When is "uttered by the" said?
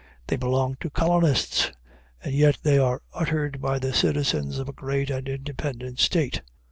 3.13-3.93